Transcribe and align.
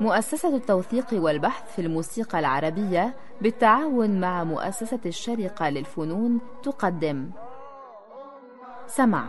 مؤسسة 0.00 0.56
التوثيق 0.56 1.06
والبحث 1.12 1.74
في 1.74 1.82
الموسيقى 1.82 2.38
العربية 2.38 3.14
بالتعاون 3.40 4.20
مع 4.20 4.44
مؤسسة 4.44 5.00
الشرقة 5.06 5.68
للفنون 5.68 6.40
تقدم. 6.62 7.30
سمع. 8.86 9.24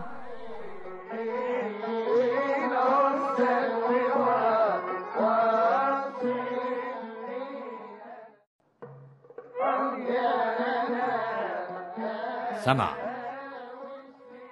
سمع. 12.64 12.90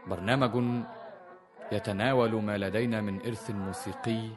برنامج 0.07 0.83
يتناول 1.71 2.43
ما 2.43 2.57
لدينا 2.57 3.01
من 3.01 3.25
إرث 3.25 3.51
موسيقي 3.51 4.29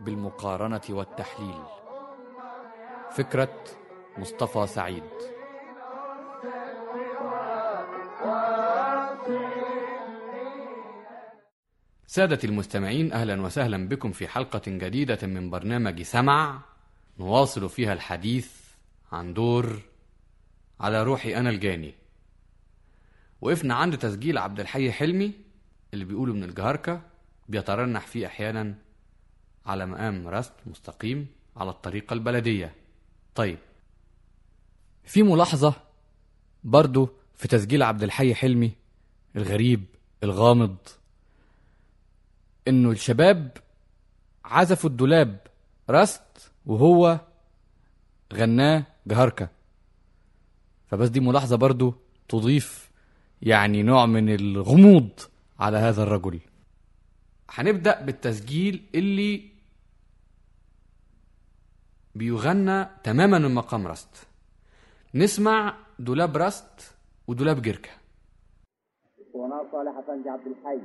بالمقارنة 0.00 0.80
والتحليل. 0.90 1.62
فكرة 3.10 3.64
مصطفى 4.18 4.66
سعيد. 4.66 5.02
سادة 12.06 12.38
المستمعين 12.44 13.12
أهلا 13.12 13.42
وسهلا 13.42 13.88
بكم 13.88 14.12
في 14.12 14.28
حلقة 14.28 14.62
جديدة 14.66 15.18
من 15.26 15.50
برنامج 15.50 16.02
سمع. 16.02 16.60
نواصل 17.18 17.68
فيها 17.68 17.92
الحديث 17.92 18.52
عن 19.12 19.34
دور 19.34 19.82
على 20.80 21.02
روحي 21.02 21.36
أنا 21.36 21.50
الجاني. 21.50 21.94
وقفنا 23.40 23.74
عند 23.74 23.98
تسجيل 23.98 24.38
عبد 24.38 24.60
الحي 24.60 24.92
حلمي. 24.92 25.45
اللي 25.96 26.04
بيقوله 26.04 26.34
من 26.34 26.44
الجهركة 26.44 27.00
بيترنح 27.48 28.06
فيه 28.06 28.26
أحيانا 28.26 28.74
على 29.66 29.86
مقام 29.86 30.28
رسم 30.28 30.52
مستقيم 30.66 31.26
على 31.56 31.70
الطريقة 31.70 32.14
البلدية. 32.14 32.74
طيب 33.34 33.58
في 35.04 35.22
ملاحظة 35.22 35.74
برضو 36.64 37.08
في 37.34 37.48
تسجيل 37.48 37.82
عبد 37.82 38.02
الحي 38.02 38.34
حلمي 38.34 38.72
الغريب 39.36 39.84
الغامض 40.22 40.76
إنه 42.68 42.90
الشباب 42.90 43.56
عزفوا 44.44 44.90
الدولاب 44.90 45.46
رست 45.90 46.52
وهو 46.66 47.20
غناه 48.32 48.86
جهركة. 49.06 49.48
فبس 50.86 51.08
دي 51.08 51.20
ملاحظة 51.20 51.56
برضو 51.56 51.94
تضيف 52.28 52.90
يعني 53.42 53.82
نوع 53.82 54.06
من 54.06 54.34
الغموض 54.34 55.10
على 55.60 55.76
هذا 55.76 56.02
الرجل. 56.02 56.40
هنبدأ 57.50 58.00
بالتسجيل 58.00 58.86
اللي 58.94 59.50
بيغنى 62.14 62.84
تماما 63.04 63.38
من 63.38 63.54
مقام 63.54 63.86
رست 63.86 64.26
نسمع 65.14 65.76
دولاب 65.98 66.36
رست 66.36 66.96
ودولاب 67.28 67.62
وأنا 69.34 69.68
صالح 69.72 70.00
عبد 70.30 70.46
الحي. 70.46 70.80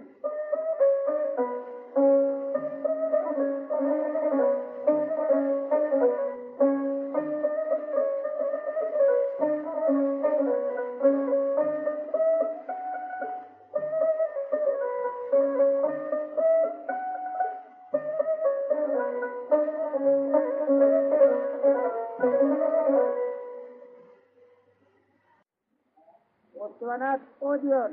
Sabanat 26.92 27.24
Audio. 27.40 27.88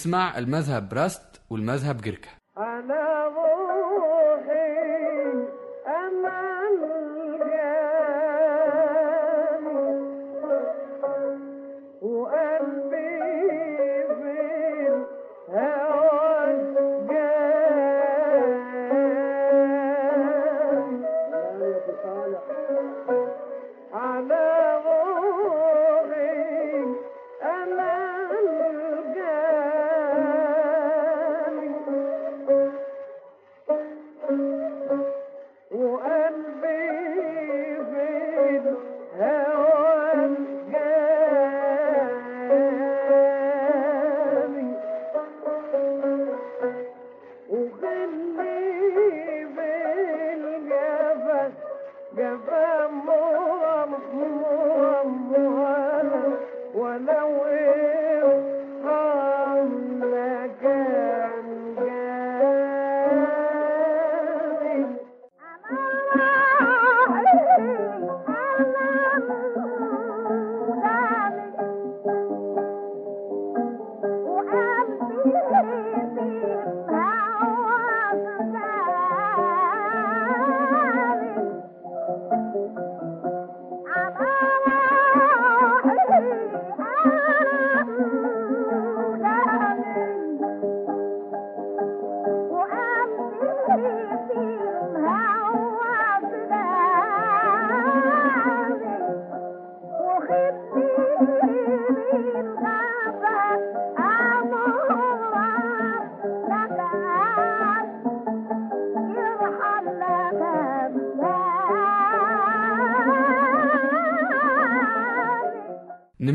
نسمع 0.00 0.38
المذهب 0.38 0.94
راست 0.94 1.40
والمذهب 1.50 2.00
جركة 2.00 2.28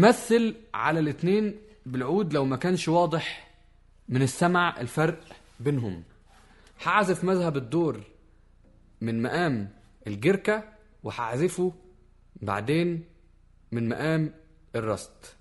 نمثل 0.05 0.55
على 0.73 0.99
الاتنين 0.99 1.55
بالعود 1.85 2.33
لو 2.33 2.45
ما 2.45 2.57
كانش 2.57 2.87
واضح 2.87 3.47
من 4.09 4.21
السمع 4.21 4.81
الفرق 4.81 5.19
بينهم. 5.59 6.03
هعزف 6.83 7.23
مذهب 7.23 7.57
الدور 7.57 8.01
من 9.01 9.21
مقام 9.21 9.69
الجركة 10.07 10.63
وهعزفه 11.03 11.73
بعدين 12.41 13.03
من 13.71 13.89
مقام 13.89 14.33
الرست 14.75 15.35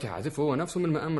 دلوقتي 0.00 0.08
هعزفه 0.08 0.42
هو 0.42 0.54
نفسه 0.54 0.80
من 0.80 0.92
مقام 0.92 1.18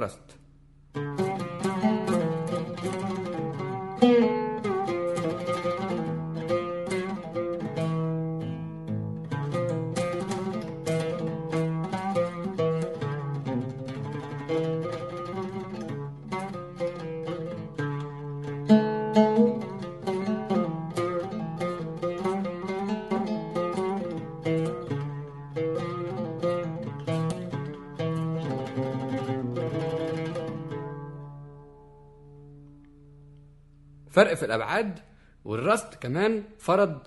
فرق 34.10 34.34
في 34.34 34.44
الأبعاد 34.44 34.98
والرست 35.44 35.94
كمان 35.94 36.44
فرض 36.58 37.02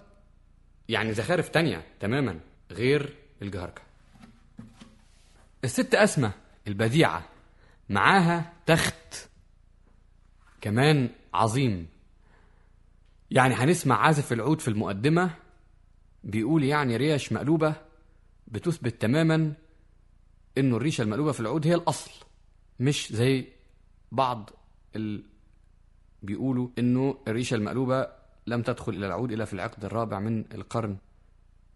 يعني 0.90 1.14
زخارف 1.14 1.50
تانية 1.50 1.86
تماما 2.00 2.40
غير 2.72 3.16
الجهركة 3.42 3.82
الست 5.64 5.96
أسمة 5.96 6.32
البديعة 6.68 7.30
معاها 7.90 8.54
تخت 8.66 9.30
كمان 10.62 11.10
عظيم. 11.34 11.88
يعني 13.32 13.54
هنسمع 13.54 13.96
عازف 13.98 14.34
العود 14.34 14.62
في 14.62 14.68
المقدمة 14.68 15.30
بيقول 16.24 16.64
يعني 16.64 16.98
ريش 16.98 17.34
مقلوبة 17.34 17.76
بتثبت 18.48 19.02
تماما 19.02 19.54
إنه 20.58 20.78
الريشة 20.78 21.02
المقلوبة 21.02 21.32
في 21.32 21.40
العود 21.40 21.68
هي 21.68 21.76
الأصل 21.76 22.12
مش 22.80 23.14
زي 23.14 23.48
بعض 24.12 24.50
ال... 24.96 25.24
بيقولوا 26.24 26.68
إنه 26.80 27.18
الريشة 27.28 27.56
المقلوبة 27.56 28.08
لم 28.48 28.62
تدخل 28.62 28.94
إلى 28.94 29.08
العود 29.08 29.32
إلا 29.32 29.46
في 29.46 29.54
العقد 29.54 29.86
الرابع 29.86 30.20
من 30.20 30.46
القرن 30.54 30.98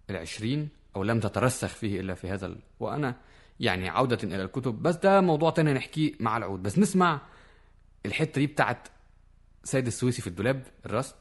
العشرين 0.10 0.70
أو 0.96 1.04
لم 1.04 1.20
تترسخ 1.20 1.68
فيه 1.68 2.00
إلا 2.00 2.14
في 2.14 2.30
هذا 2.30 2.46
ال... 2.46 2.58
وأنا 2.80 3.16
يعني 3.60 3.90
عودة 3.90 4.18
إلى 4.24 4.44
الكتب 4.44 4.82
بس 4.82 4.96
ده 4.96 5.22
موضوع 5.22 5.50
تاني 5.50 5.74
نحكيه 5.74 6.14
مع 6.20 6.38
العود. 6.38 6.64
بس 6.64 6.80
نسمع 6.80 7.22
الحتة 8.06 8.40
دي 8.42 8.48
بتاعت 8.48 8.88
سيد 9.64 9.88
السويسي 9.88 10.22
في 10.22 10.28
الدولاب 10.28 10.64
الراست 10.86 11.16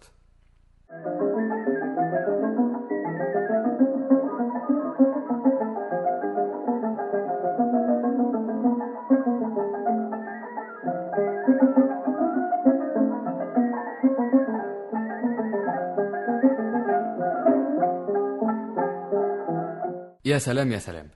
يا 20.26 20.38
سلام 20.38 20.72
يا 20.72 20.78
سلام. 20.78 21.08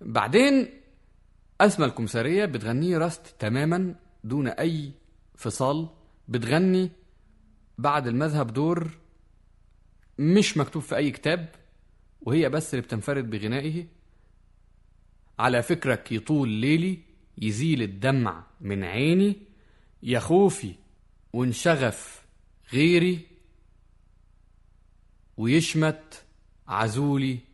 بعدين 0.00 0.68
أسمى 1.60 1.86
الكمثرية 1.86 2.44
بتغنيه 2.44 2.98
راست 2.98 3.34
تماما 3.38 3.94
دون 4.24 4.48
أي 4.48 4.92
فصال 5.34 5.88
بتغني 6.28 6.90
بعد 7.78 8.06
المذهب 8.06 8.52
دور 8.52 8.90
مش 10.18 10.56
مكتوب 10.56 10.82
في 10.82 10.96
أي 10.96 11.10
كتاب 11.10 11.48
وهي 12.22 12.48
بس 12.48 12.74
اللي 12.74 12.82
بتنفرد 12.82 13.30
بغنائه. 13.30 13.86
على 15.38 15.62
فكرك 15.62 16.12
يطول 16.12 16.48
ليلي 16.48 16.98
يزيل 17.38 17.82
الدمع 17.82 18.44
من 18.60 18.84
عيني. 18.84 19.36
يا 20.02 20.18
خوفي 20.18 20.74
وانشغف 21.32 22.24
غيري 22.72 23.26
ويشمت 25.36 26.24
عزولي 26.68 27.45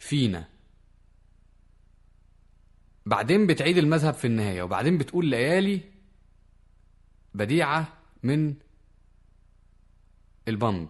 فينا. 0.00 0.48
بعدين 3.06 3.46
بتعيد 3.46 3.78
المذهب 3.78 4.14
في 4.14 4.26
النهاية 4.26 4.62
وبعدين 4.62 4.98
بتقول 4.98 5.26
ليالي 5.26 5.80
بديعة 7.34 7.92
من 8.22 8.54
البمب 10.48 10.88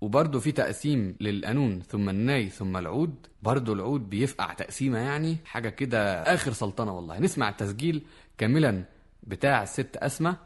وبرضه 0.00 0.40
في 0.40 0.52
تقسيم 0.52 1.16
للقانون 1.20 1.80
ثم 1.80 2.08
الناي 2.08 2.48
ثم 2.48 2.76
العود. 2.76 3.26
برضه 3.42 3.72
العود 3.72 4.10
بيفقع 4.10 4.54
تقسيمة 4.54 4.98
يعني 4.98 5.36
حاجة 5.44 5.68
كده 5.68 6.22
آخر 6.22 6.52
سلطنة 6.52 6.96
والله. 6.96 7.18
نسمع 7.18 7.48
التسجيل 7.48 8.06
كاملا 8.38 8.84
بتاع 9.22 9.62
الست 9.62 9.96
أسمة 9.96 10.36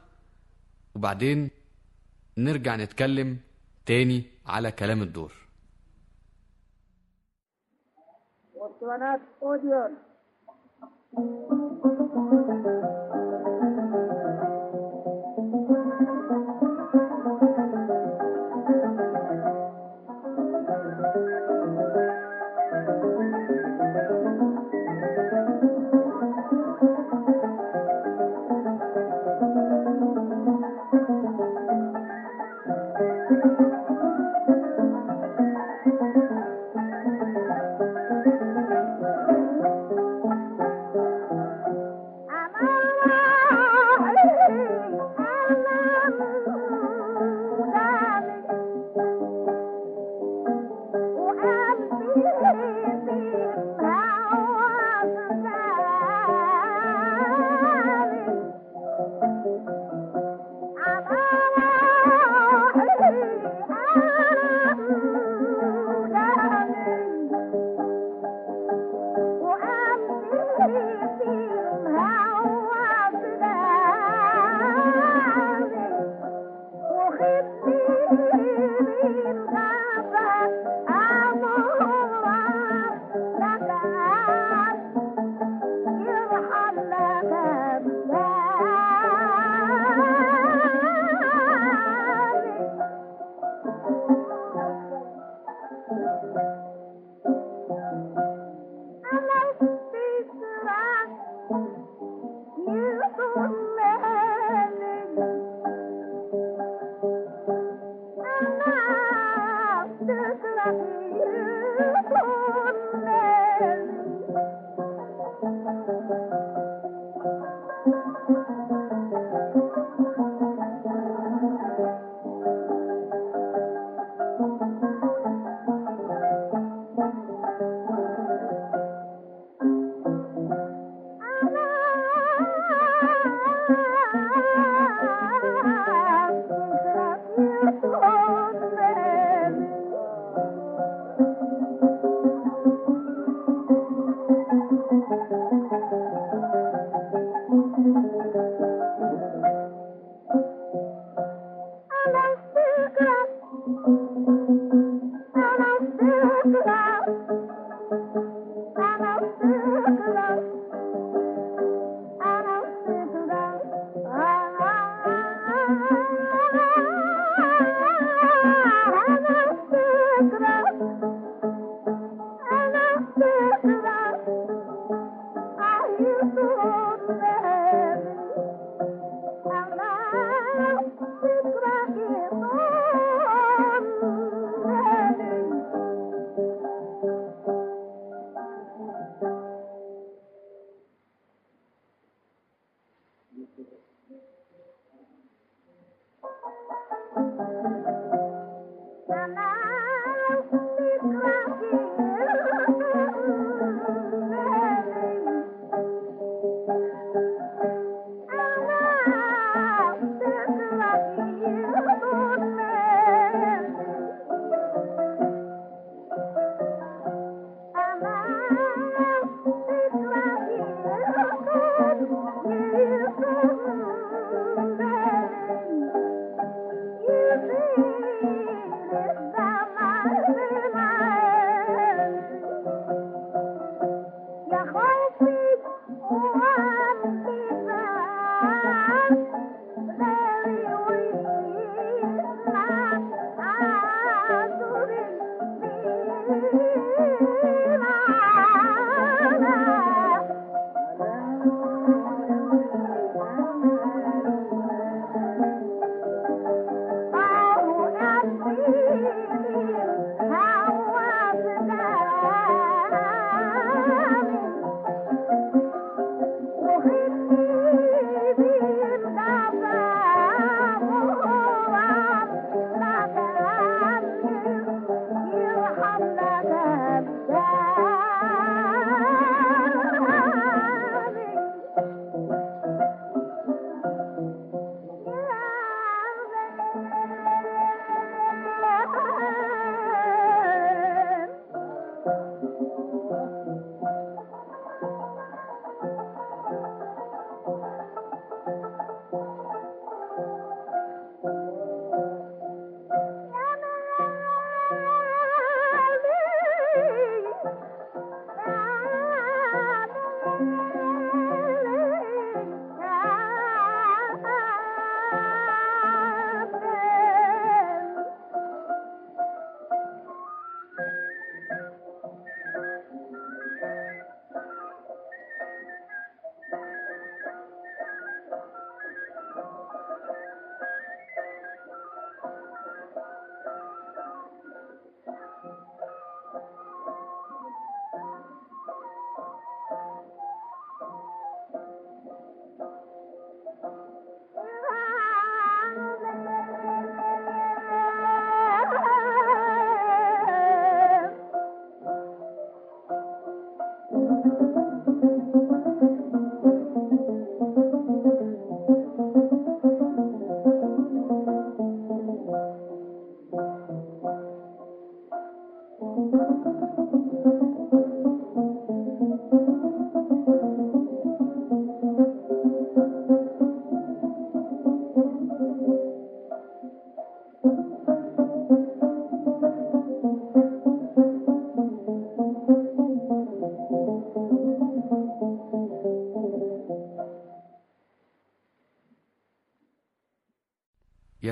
وبعدين 0.95 1.51
نرجع 2.39 2.77
نتكلم 2.77 3.39
تاني 3.87 4.25
على 4.47 4.73
كلام 4.73 5.03
الدور. 5.03 5.46
Esplanade 8.87 9.23
Odeon. 9.41 9.99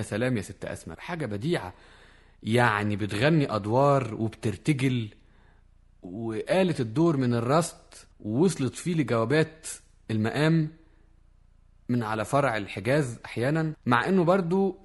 سلام 0.05 0.37
يا 0.37 0.43
ست 0.43 0.65
أسماء 0.65 0.99
حاجة 1.01 1.27
بديعة. 1.27 1.75
يعني 2.43 2.97
بتغني 2.97 3.55
أدوار 3.55 4.15
وبترتجل 4.15 5.09
وقالت 6.03 6.81
الدور 6.81 7.17
من 7.17 7.35
الرست 7.35 8.07
ووصلت 8.21 8.75
فيه 8.75 8.95
لجوابات 8.95 9.67
المقام 10.11 10.71
من 11.89 12.03
على 12.03 12.25
فرع 12.25 12.57
الحجاز 12.57 13.19
أحيانا 13.25 13.73
مع 13.87 14.09
إنه 14.09 14.25
برضو 14.25 14.79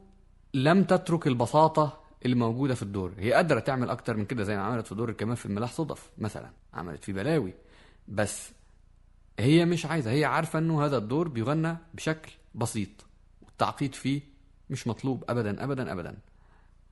لم 0.53 0.83
تترك 0.83 1.27
البساطة 1.27 1.99
اللي 2.25 2.35
موجودة 2.35 2.75
في 2.75 2.81
الدور. 2.83 3.13
هي 3.17 3.33
قادرة 3.33 3.59
تعمل 3.59 3.89
أكتر 3.89 4.17
من 4.17 4.25
كده 4.25 4.43
زي 4.43 4.55
ما 4.55 4.63
عملت 4.63 4.87
في 4.87 4.95
دور 4.95 5.09
الكمان 5.09 5.35
في 5.35 5.45
الملاح 5.45 5.71
صدف 5.71 6.09
مثلا. 6.17 6.49
عملت 6.73 7.03
فيه 7.03 7.13
بلاوي. 7.13 7.53
بس 8.07 8.51
هي 9.39 9.65
مش 9.65 9.85
عايزة. 9.85 10.11
هي 10.11 10.25
عارفة 10.25 10.59
إنه 10.59 10.85
هذا 10.85 10.97
الدور 10.97 11.27
بيغنى 11.27 11.77
بشكل 11.93 12.31
بسيط 12.55 12.89
والتعقيد 13.41 13.95
فيه 13.95 14.21
مش 14.69 14.87
مطلوب 14.87 15.23
أبدا 15.29 15.63
أبدا 15.63 15.91
أبدا. 15.91 16.17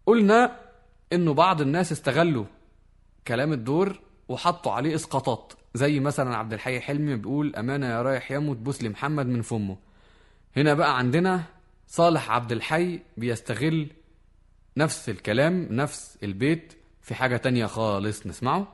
قلنا 0.05 0.59
إنه 1.13 1.33
بعض 1.33 1.61
الناس 1.61 1.91
استغلوا 1.91 2.45
كلام 3.27 3.53
الدور 3.53 3.99
وحطوا 4.29 4.71
عليه 4.71 4.95
إسقاطات. 4.95 5.53
زي 5.73 5.99
مثلا 5.99 6.35
عبد 6.37 6.53
الحي 6.53 6.79
حلمي 6.79 7.15
بيقول 7.15 7.55
أمانة 7.55 7.87
يا 7.87 8.01
رايح 8.01 8.31
يموت 8.31 8.57
بوس 8.57 8.83
لي 8.83 8.89
محمد 8.89 9.25
من 9.25 9.41
فمه. 9.41 9.77
هنا 10.57 10.73
بقى 10.73 10.97
عندنا 10.97 11.43
صالح 11.87 12.31
عبد 12.31 12.51
الحي 12.51 12.99
بيستغل 13.17 13.87
نفس 14.77 15.09
الكلام 15.09 15.67
نفس 15.71 16.17
البيت 16.23 16.73
في 17.01 17.15
حاجة 17.15 17.37
تانية 17.37 17.65
خالص. 17.65 18.27
نسمعه؟ 18.27 18.73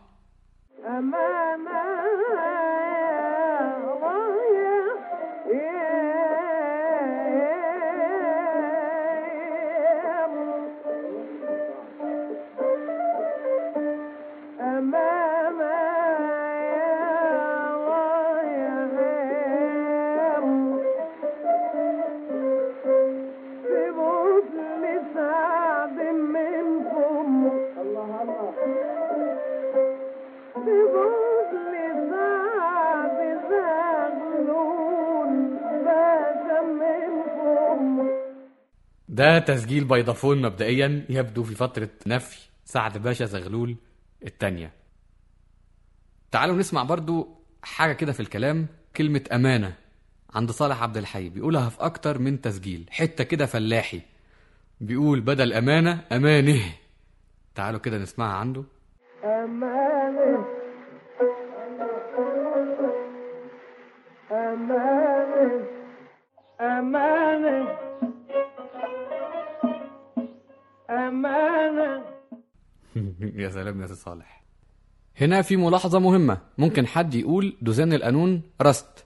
تسجيل 39.46 39.84
بيضافون 39.84 40.42
مبدئيا 40.42 41.06
يبدو 41.10 41.44
في 41.44 41.56
فترة 41.56 41.90
نفي 42.08 42.40
سعد 42.66 42.98
باشا 42.98 43.26
زغلول 43.26 43.76
التانية. 44.26 44.72
تعالوا 46.32 46.56
نسمع 46.56 46.84
برضو 46.84 47.28
حاجة 47.64 47.94
كده 47.94 48.12
في 48.12 48.20
الكلام 48.20 48.68
كلمة 48.96 49.24
أمانة 49.32 49.74
عند 50.34 50.52
صالح 50.52 50.84
عبد 50.84 50.98
الحي 50.98 51.30
بيقولها 51.30 51.70
في 51.70 51.82
أكتر 51.82 52.20
من 52.20 52.42
تسجيل 52.42 52.86
حتة 52.90 53.24
كده 53.24 53.46
فلاحي. 53.46 54.02
بيقول 54.82 55.22
بدل 55.22 55.54
أمانة 55.54 56.02
أمانه. 56.12 56.62
تعالوا 57.56 57.80
كده 57.80 57.98
نسمعها 57.98 58.34
عنده. 58.36 58.64
أمانة. 59.24 60.46
يا 73.44 73.50
سلام 73.50 73.82
يا 73.82 73.88
صالح. 73.88 74.44
هنا 75.22 75.42
في 75.42 75.58
ملاحظة 75.58 76.00
مهمة. 76.00 76.38
ممكن 76.58 76.88
حد 76.88 77.16
يقول 77.16 77.58
دوزان 77.62 77.94
القانون 77.94 78.42
راست. 78.62 79.06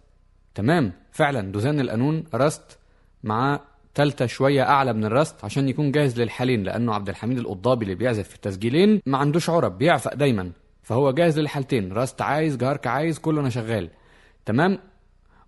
تمام. 0.56 0.94
فعلا 1.12 1.52
دوزان 1.52 1.80
القانون 1.80 2.24
راست 2.36 2.80
مع 3.24 3.60
تالتة 3.94 4.26
شوية 4.26 4.64
أعلى 4.64 4.94
من 4.94 5.06
الراست 5.06 5.46
عشان 5.46 5.70
يكون 5.70 5.92
جاهز 5.92 6.22
للحالتين 6.22 6.64
لأنه 6.64 6.94
عبد 6.94 7.10
الحميد 7.10 7.38
القضابي 7.38 7.84
اللي 7.86 7.96
بيعزف 7.96 8.30
في 8.30 8.36
التسجيلين 8.36 9.02
ما 9.06 9.18
عندوش 9.18 9.50
عرب 9.50 9.78
بيعفق 9.78 10.14
دايما. 10.14 10.52
فهو 10.84 11.12
جاهز 11.12 11.40
للحالتين. 11.40 11.94
راست 11.94 12.22
عايز 12.22 12.58
جهاركاه 12.58 12.88
عايز 12.88 13.20
كله 13.20 13.42
أنا 13.42 13.50
شغال. 13.50 13.90
تمام. 14.46 14.80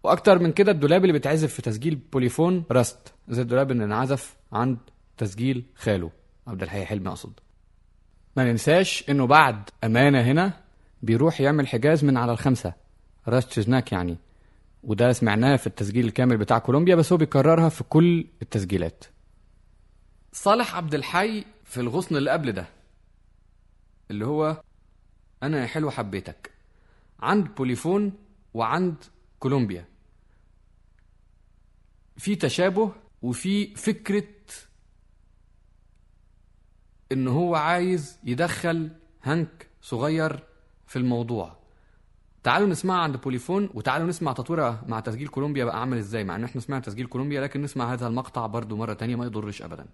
وأكتر 0.03 0.39
من 0.39 0.51
كده 0.51 0.71
الدولاب 0.71 1.01
اللي 1.01 1.13
بيتعزف 1.13 1.53
في 1.53 1.61
تسجيل 1.61 1.95
بوليفون 1.95 2.63
راست 2.71 3.13
زي 3.29 3.41
الدولاب 3.41 3.71
اللي 3.71 3.83
انعزف 3.83 4.37
عند 4.51 4.77
تسجيل 5.17 5.65
خاله. 5.75 6.11
عبد 6.47 6.63
الحي 6.63 6.85
حلمي 6.85 7.09
أقصد. 7.09 7.39
ما 8.39 8.51
ننساش 8.51 9.09
إنه 9.09 9.27
بعد 9.27 9.69
أمانة 9.83 10.21
هنا 10.21 10.53
بيروح 11.03 11.41
يعمل 11.41 11.67
حجاز 11.67 12.03
من 12.03 12.17
على 12.17 12.31
الخمسة. 12.31 12.73
راست 13.27 13.51
شزناك 13.51 13.91
يعني. 13.91 14.17
وده 14.83 15.13
سمعناه 15.13 15.55
في 15.55 15.67
التسجيل 15.67 16.05
الكامل 16.05 16.37
بتاع 16.37 16.59
كولومبيا 16.59 16.95
بس 16.95 17.11
هو 17.11 17.17
بيكررها 17.17 17.69
في 17.69 17.83
كل 17.83 18.27
التسجيلات. 18.41 19.03
صالح 20.31 20.75
عبد 20.75 20.93
الحي 20.93 21.45
في 21.63 21.79
الغصن 21.79 22.15
اللي 22.15 22.31
قبل 22.31 22.51
ده 22.51 22.65
اللي 24.11 24.25
هو 24.25 24.61
أنا 25.43 25.61
يا 25.61 25.65
حلو 25.67 25.91
حبيتك. 25.91 26.51
عند 27.19 27.55
بوليفون 27.55 28.13
وعند 28.53 28.95
كولومبيا. 29.39 29.85
في 32.17 32.35
تشابه 32.35 32.91
وفي 33.21 33.75
فكرة 33.75 34.23
إن 37.11 37.27
هو 37.27 37.55
عايز 37.55 38.17
يدخل 38.23 38.89
هنك 39.23 39.67
صغير 39.81 40.39
في 40.87 40.95
الموضوع. 40.95 41.55
تعالوا 42.43 42.67
نسمعها 42.67 42.99
عند 42.99 43.17
بوليفون 43.17 43.69
وتعالوا 43.73 44.07
نسمع 44.07 44.33
تطويرها 44.33 44.83
مع 44.87 44.99
تسجيل 44.99 45.27
كولومبيا 45.27 45.65
بقى 45.65 45.79
عامل 45.79 45.97
إزاي 45.97 46.23
مع 46.23 46.35
إن 46.35 46.43
إحنا 46.43 46.61
سمعنا 46.61 46.83
تسجيل 46.83 47.05
كولومبيا 47.05 47.41
لكن 47.41 47.61
نسمع 47.61 47.93
هذا 47.93 48.07
المقطع 48.07 48.45
برضو 48.45 48.75
مرة 48.75 48.93
تانية 48.93 49.15
ما 49.15 49.25
يضرش 49.25 49.61
ابدا. 49.61 49.85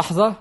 ملاحظة 0.00 0.36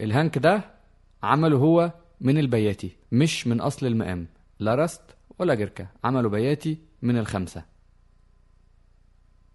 الهانك 0.00 0.38
ده 0.38 0.74
عمله 1.22 1.56
هو 1.56 1.92
من 2.20 2.38
البياتي 2.38 2.96
مش 3.12 3.46
من 3.46 3.60
أصل 3.60 3.86
المقام 3.86 4.28
لا 4.58 4.74
رست 4.74 5.02
ولا 5.38 5.54
جركة 5.54 5.88
عمله 6.04 6.28
بياتي 6.28 6.78
من 7.02 7.18
الخمسة. 7.18 7.64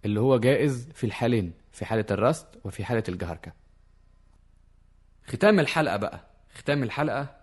اللي 0.06 0.19
هو 0.19 0.38
جائز 0.38 0.89
في 0.93 1.03
الحالين 1.03 1.53
في 1.71 1.86
حالة 1.86 2.06
الرست 2.12 2.47
وفي 2.63 2.86
حالة 2.86 3.03
الجهركة. 3.10 3.53
ختام 5.27 5.60
الحلقة 5.60 5.97
بقى 5.97 6.19
ختام 6.53 6.84
الحلقة 6.84 7.36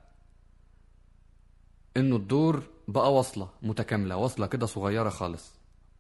إنه 1.97 2.17
الدور 2.17 2.63
بقى 2.89 3.15
وصلة 3.15 3.49
متكاملة 3.63 4.17
وصلة 4.17 4.47
كده 4.47 4.67
صغيرة 4.67 5.09
خالص. 5.09 5.55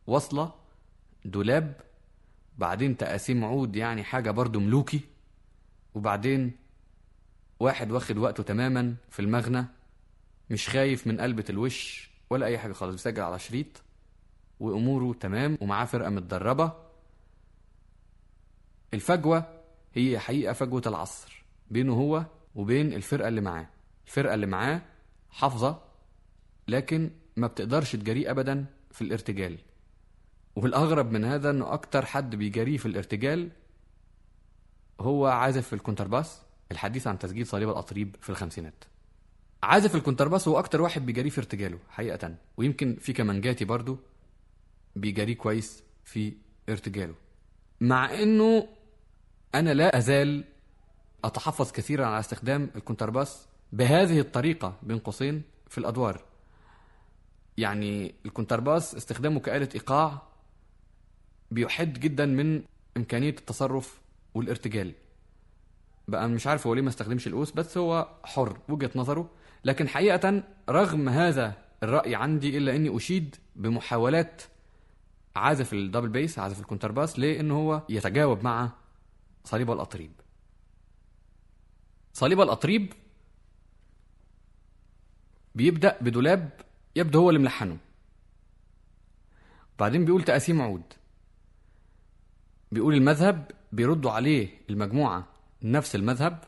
وصلة 0.06 0.52
دولاب 1.24 1.80
بعدين 2.58 2.96
تقاسيم 2.96 3.44
عود 3.44 3.76
يعني 3.76 4.04
حاجة 4.04 4.30
برضو 4.30 4.60
ملوكي. 4.60 5.00
وبعدين 5.94 6.52
واحد 7.60 7.90
واخد 7.90 8.18
وقته 8.18 8.42
تماما 8.42 8.94
في 9.10 9.20
المغنى 9.20 9.64
مش 10.50 10.68
خايف 10.68 11.06
من 11.06 11.20
قلبة 11.20 11.44
الوش 11.50 12.10
ولا 12.30 12.46
أي 12.46 12.58
حاجة 12.58 12.72
خالص 12.72 12.92
بيسجل 12.92 13.22
على 13.22 13.38
شريط 13.38 13.82
وأموره 14.60 15.12
تمام 15.20 15.58
ومعاه 15.60 15.84
فرقة 15.84 16.10
متدربة. 16.10 16.72
الفجوة 18.94 19.44
هي 19.94 20.18
حقيقة 20.18 20.52
فجوة 20.52 20.82
العصر 20.86 21.44
بينه 21.70 21.92
هو 21.94 22.26
وبين 22.54 22.92
الفرقة 22.92 23.28
اللي 23.28 23.40
معاه. 23.40 23.66
الفرقة 24.06 24.34
اللي 24.34 24.46
معاه 24.46 24.82
حافظة 25.30 25.82
لكن 26.68 27.10
ما 27.36 27.46
بتقدرش 27.46 27.96
تجاريه 27.96 28.30
أبدا 28.30 28.66
في 28.90 29.02
الارتجال. 29.02 29.58
والأغرب 30.56 31.12
من 31.12 31.24
هذا 31.24 31.50
إنه 31.50 31.72
أكتر 31.72 32.06
حد 32.06 32.36
بيجاريه 32.36 32.76
في 32.76 32.86
الارتجال 32.86 33.50
هو 35.00 35.26
عازف 35.26 35.74
الكونترباس 35.74 36.42
الحديث 36.72 37.06
عن 37.06 37.18
تسجيل 37.18 37.46
صليب 37.46 37.68
الأطريب 37.68 38.16
في 38.20 38.30
الخمسينات. 38.30 38.84
عازف 39.62 39.94
الكونترباس 39.94 40.48
هو 40.48 40.58
أكتر 40.58 40.82
واحد 40.82 41.06
بيجاريه 41.06 41.30
في 41.30 41.38
ارتجاله 41.38 41.78
حقيقة. 41.88 42.34
ويمكن 42.56 42.96
في 43.00 43.12
كمانجاتي 43.12 43.64
برضو 43.64 43.98
بيجاريه 44.96 45.36
كويس 45.36 45.82
في 46.04 46.32
ارتجاله. 46.68 47.14
مع 47.80 48.14
إنه 48.14 48.68
أنا 49.54 49.74
لا 49.74 49.98
أزال 49.98 50.44
أتحفظ 51.24 51.72
كثيرا 51.72 52.06
على 52.06 52.20
استخدام 52.20 52.70
الكونترباس 52.76 53.46
بهذه 53.72 54.20
الطريقة 54.20 54.76
بين 54.82 54.98
قوسين 54.98 55.42
في 55.68 55.78
الأدوار. 55.78 56.24
يعني 57.56 58.14
الكونترباس 58.26 58.94
استخدامه 58.94 59.40
كآلة 59.40 59.68
إيقاع 59.74 60.22
بيحد 61.50 61.92
جدا 61.92 62.26
من 62.26 62.62
إمكانية 62.96 63.30
التصرف 63.30 63.99
والارتجال. 64.34 64.92
بقى 66.08 66.28
مش 66.28 66.46
عارف 66.46 66.66
هو 66.66 66.74
ليه 66.74 66.82
ما 66.82 66.88
استخدمش 66.88 67.26
القوس 67.26 67.50
بس 67.52 67.78
هو 67.78 68.08
حر 68.24 68.58
وجهة 68.68 68.90
نظره. 68.94 69.30
لكن 69.64 69.88
حقيقة 69.88 70.42
رغم 70.68 71.08
هذا 71.08 71.54
الرأي 71.82 72.14
عندي 72.14 72.58
إلا 72.58 72.76
إني 72.76 72.96
أشيد 72.96 73.36
بمحاولات 73.56 74.42
عازف 75.36 75.72
ال 75.72 75.77
double 75.77 76.08
bass 76.08 76.38
عازف 76.38 76.60
الكونترباس 76.60 77.18
لأنه 77.18 77.56
هو 77.56 77.82
يتجاوب 77.88 78.44
مع 78.44 78.72
صليب 79.44 79.70
الأطريب. 79.70 80.12
صليب 82.12 82.40
الأطريب 82.40 82.92
بيبدأ 85.54 85.98
بدولاب 86.00 86.50
يبدو 86.96 87.20
هو 87.20 87.30
اللي 87.30 87.40
ملحنه. 87.40 87.78
بعدين 89.78 90.04
بيقول 90.04 90.22
تقاسيم 90.22 90.62
عود. 90.62 90.82
بيقول 92.72 92.94
المذهب 92.94 93.50
بيردوا 93.72 94.10
عليه 94.10 94.48
المجموعة 94.70 95.26
نفس 95.62 95.94
المذهب؟ 95.94 96.44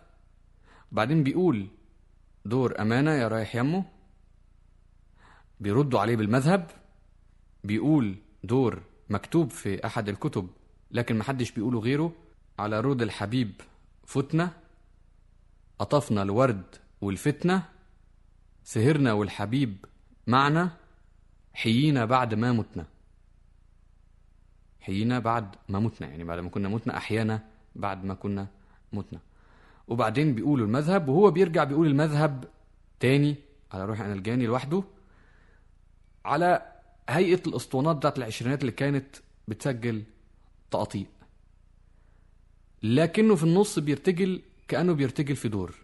بعدين 0.93 1.23
بيقول 1.23 1.67
دور 2.45 2.81
أمانة 2.81 3.11
يا 3.11 3.29
رايح 3.29 3.57
يمه. 3.57 3.85
بيردوا 5.61 6.01
عليه 6.01 6.17
بالمذهب؟ 6.17 6.71
بيقول 7.65 8.17
دور 8.45 8.83
مكتوب 9.11 9.51
في 9.51 9.87
أحد 9.87 10.09
الكتب 10.09 10.49
لكن 10.91 11.19
محدش 11.19 11.51
بيقوله 11.51 11.81
غيره 11.81 12.13
على 12.59 12.81
رود 12.81 13.03
الحبيب 13.03 13.53
فتنة. 14.07 14.53
قطفنا 15.79 16.23
الورد 16.23 16.63
والفتنة. 17.01 17.63
سهرنا 18.65 19.13
والحبيب 19.13 19.85
معنا. 20.27 20.77
حيينا 21.55 22.05
بعد 22.05 22.35
ما 22.35 22.53
متنا. 22.53 22.87
حيينا 24.83 25.18
بعد 25.18 25.57
ما 25.68 25.81
متنا 25.81 26.09
يعني 26.09 26.25
بعد 26.25 26.38
ما 26.38 26.49
كنا 26.49 26.68
متنا 26.68 26.97
أحيانا 26.97 27.45
بعد 27.77 28.05
ما 28.05 28.14
كنا 28.14 28.47
متنا. 28.92 29.21
وبعدين 29.88 30.35
بيقولوا 30.35 30.66
المذهب 30.66 31.09
وهو 31.09 31.31
بيرجع 31.31 31.64
بيقول 31.64 31.87
المذهب 31.87 32.45
تاني 33.01 33.37
على 33.73 33.85
روح 33.85 34.01
أنا 34.01 34.12
الجاني 34.12 34.47
لوحده 34.47 34.83
على 36.25 36.62
هيئة 37.09 37.40
الأسطوانات 37.47 37.97
بتاعت 37.97 38.18
العشرينات 38.18 38.61
اللي 38.61 38.73
كانت 38.73 39.16
بتسجل 39.49 40.03
تقاطيع 40.71 41.07
لكنه 42.83 43.35
في 43.35 43.42
النص 43.42 43.79
بيرتجل 43.79 44.42
كأنه 44.68 44.92
بيرتجل 44.92 45.37
في 45.37 45.49
دور. 45.49 45.75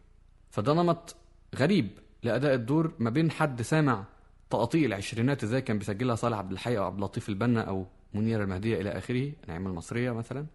فده 0.51 0.73
نمط 0.75 1.17
غريب 1.57 1.89
لأداء 2.23 2.55
الدور 2.55 2.93
ما 2.99 3.11
بين 3.11 3.31
حد 3.31 3.63
سامع 3.63 4.05
تقاطيع 4.51 4.87
العشرينات 4.87 5.43
إزاي 5.45 5.63
كان 5.63 5.79
بيسجلها 5.79 6.15
صالح 6.15 6.39
عبد 6.39 6.53
الحي 6.53 6.79
أو 6.79 6.85
عبد 6.85 6.97
اللطيف 6.97 7.29
البنا 7.29 7.61
أو 7.61 7.87
منير 8.19 8.43
المهدية 8.43 8.81
إلى 8.81 8.91
آخره 8.91 9.33
نعمة 9.49 9.71
المصرية 9.71 10.11
مثلا. 10.11 10.47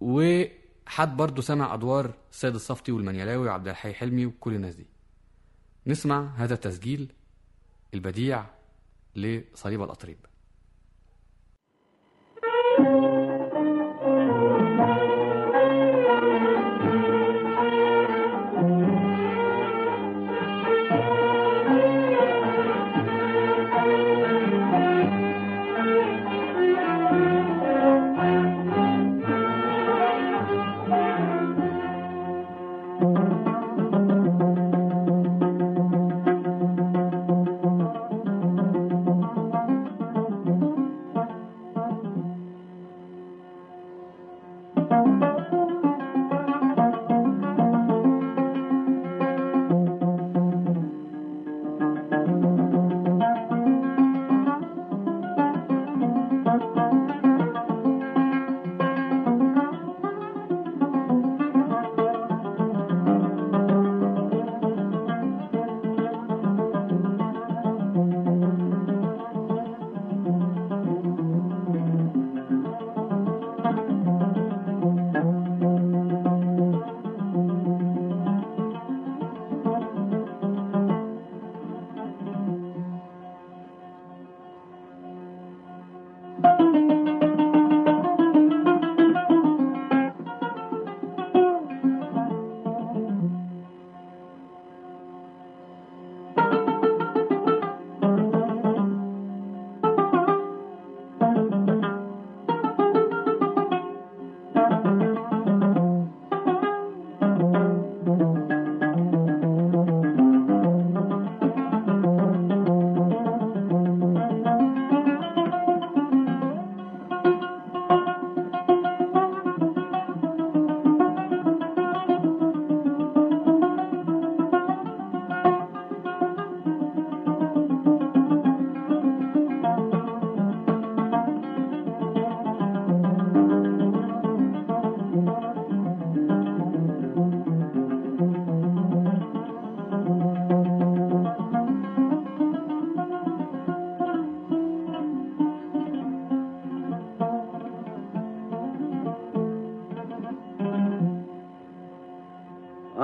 وحد 0.00 1.16
برضه 1.16 1.42
سمع 1.42 1.74
أدوار 1.74 2.14
السيد 2.30 2.54
الصفتي 2.54 2.92
والمنيلاوي 2.92 3.46
وعبد 3.46 3.68
الحي 3.68 3.94
حلمي 3.94 4.26
وكل 4.26 4.54
الناس 4.54 4.74
دي. 4.74 4.86
نسمع 5.86 6.34
هذا 6.36 6.54
التسجيل 6.54 7.12
البديع 7.94 8.44
لصليب 9.16 9.82
الأطريب. 9.82 10.18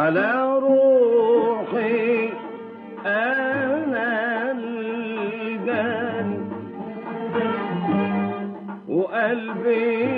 على 0.07 0.59
روحي 0.63 2.31
أنا 3.07 4.51
الجاني 4.53 6.39
وقلبي 8.89 10.16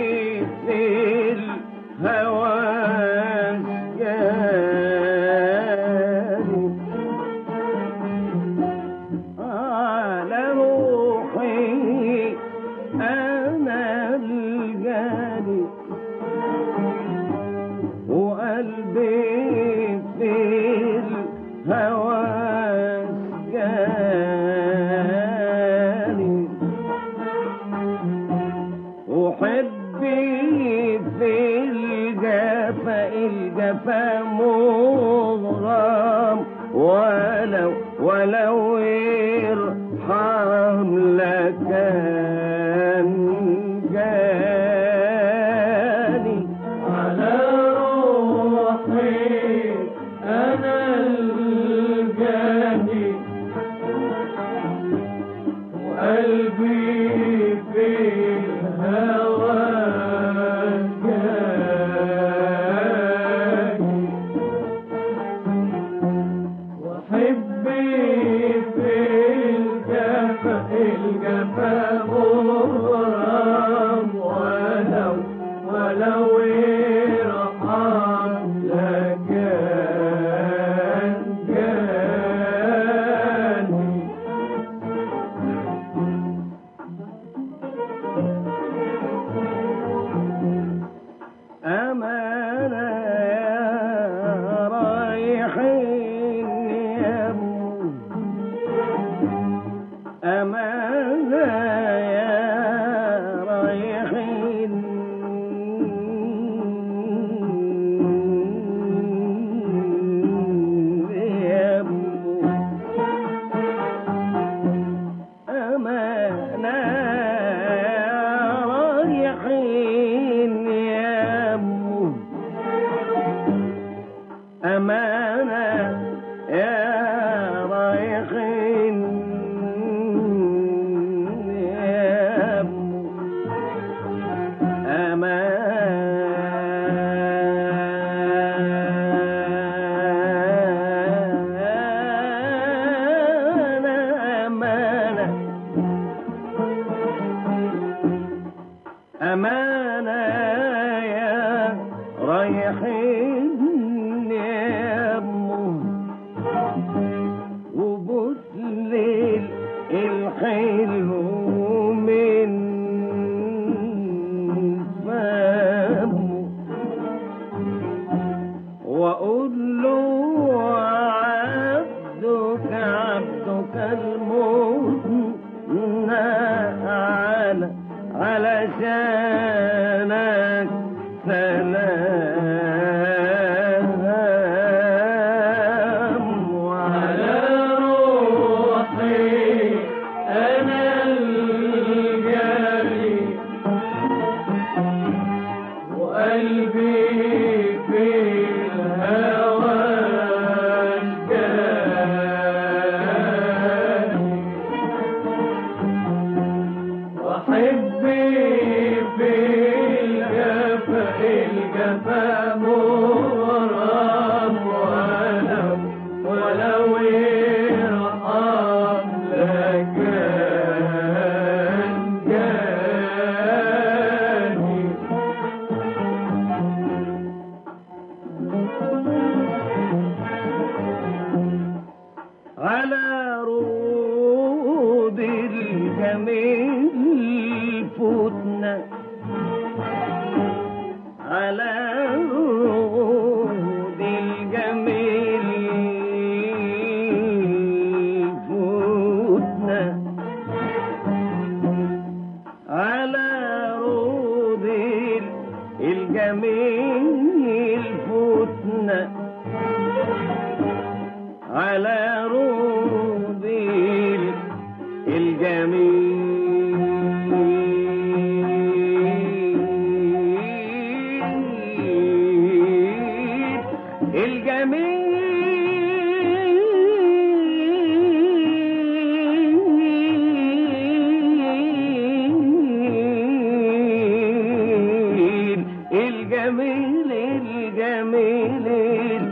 الليل 288.69 289.23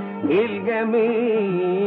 الجميل. 0.45 1.86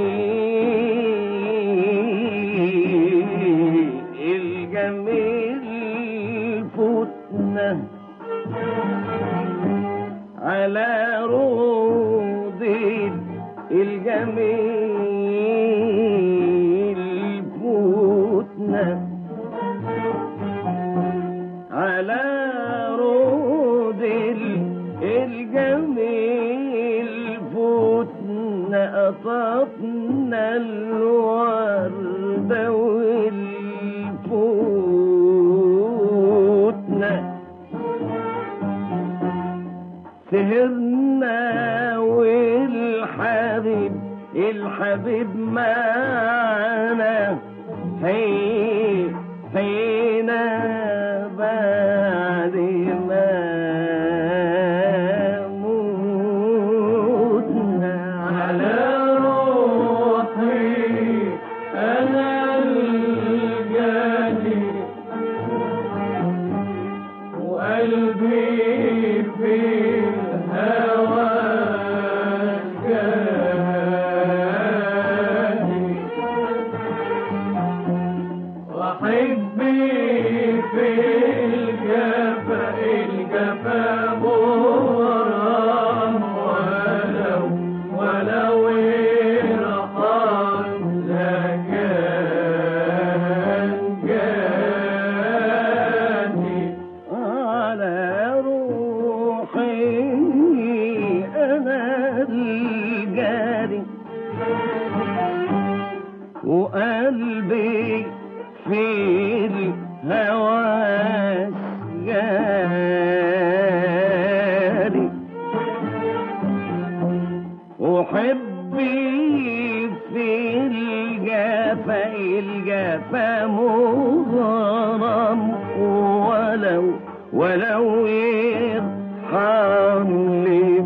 الجفا 121.91 123.45
مغرم 123.45 125.49
ولو 125.79 126.93
ولو 127.33 128.05
يرحم 128.05 130.09
لي 130.43 130.79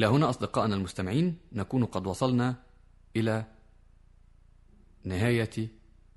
إلى 0.00 0.06
هنا 0.06 0.30
أصدقائنا 0.30 0.74
المستمعين 0.74 1.38
نكون 1.52 1.84
قد 1.84 2.06
وصلنا 2.06 2.54
إلى 3.16 3.44
نهاية 5.04 5.68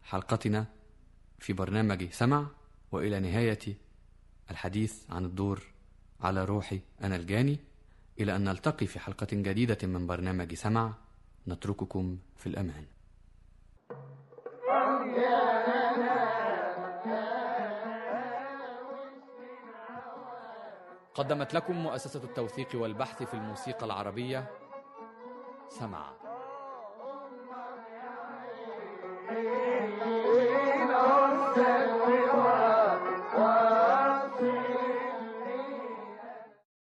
حلقتنا 0.04 0.66
في 1.40 1.54
برنامج 1.54 2.10
سمع 2.12 2.48
وإلى 2.92 3.20
نهاية 3.20 3.60
الحديث 4.52 5.12
عن 5.12 5.26
الدور 5.26 5.73
على 6.24 6.46
روحي 6.46 6.80
أنا 7.04 7.16
الجاني 7.16 7.60
إلى 8.20 8.36
أن 8.36 8.44
نلتقي 8.44 8.86
في 8.86 9.00
حلقة 9.00 9.28
جديدة 9.32 9.88
من 9.88 10.08
برنامج 10.08 10.54
سمع 10.54 10.94
نترككم 11.48 12.18
في 12.38 12.48
الأمان. 12.48 12.86
قدمت 21.14 21.54
لكم 21.54 21.76
مؤسسة 21.76 22.24
التوثيق 22.24 22.68
والبحث 22.76 23.24
في 23.24 23.34
الموسيقى 23.34 23.86
العربية 23.86 24.50
سمع. 25.70 26.14